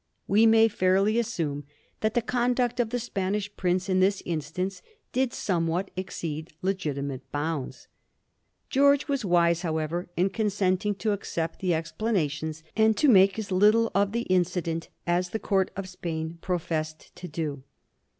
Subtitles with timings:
[0.27, 1.63] We may fairly assume
[1.99, 4.81] that the conduct of the Spanish prince in this instance
[5.11, 7.87] did somewhat exceed legitimate bounds.
[8.67, 13.91] George was wise, however, in consenting to accept the explanations, and to make as little
[13.93, 17.61] of the incident as the Court of Spain professed to do.